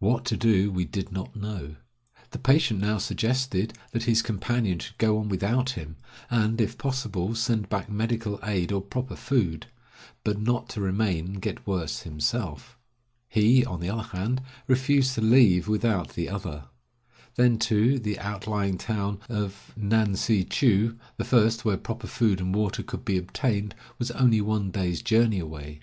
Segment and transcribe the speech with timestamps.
[0.00, 1.76] What to do we did not know.
[2.32, 5.96] The patient now suggested that his companion should go on without him,
[6.28, 9.68] and, if possible, send back medical aid or proper food;
[10.24, 12.76] but not to remain and get worse himself.
[13.30, 16.64] He, on the other hand, refused to leave without the other.
[17.36, 22.54] Then too, the outlying town of Ngan si chou, the first where proper food and
[22.54, 25.80] water could be obtained, was only one day's journey away.